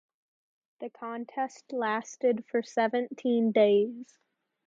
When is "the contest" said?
0.79-1.71